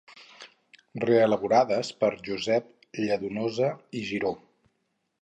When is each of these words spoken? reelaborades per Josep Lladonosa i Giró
reelaborades 1.03 1.93
per 2.05 2.11
Josep 2.31 2.75
Lladonosa 3.05 3.73
i 4.03 4.07
Giró 4.13 4.37